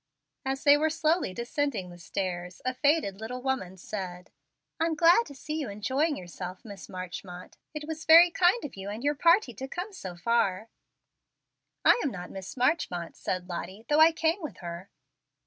As 0.43 0.63
they 0.63 0.77
were 0.77 0.89
slowly 0.89 1.31
descending 1.31 1.91
the 1.91 1.99
stairs 1.99 2.59
a 2.65 2.73
faded 2.73 3.19
little 3.21 3.39
woman 3.43 3.77
said, 3.77 4.31
"I'm 4.79 4.95
glad 4.95 5.27
to 5.27 5.35
see 5.35 5.59
you 5.59 5.69
enjoying 5.69 6.17
yourself, 6.17 6.65
Miss 6.65 6.89
Marchmont. 6.89 7.57
It 7.75 7.87
was 7.87 8.05
very 8.05 8.31
kind 8.31 8.65
of 8.65 8.75
you 8.75 8.89
and 8.89 9.03
your 9.03 9.13
party 9.13 9.53
to 9.53 9.67
come 9.67 9.93
so 9.93 10.15
far." 10.15 10.69
"I 11.85 12.01
am 12.03 12.09
not 12.09 12.31
Miss 12.31 12.57
Marchmont," 12.57 13.15
said 13.15 13.47
Lottie, 13.47 13.85
"though 13.89 13.99
I 13.99 14.11
came 14.11 14.41
with 14.41 14.57
her." 14.57 14.89